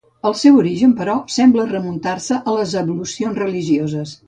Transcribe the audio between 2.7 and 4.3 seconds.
ablucions religioses.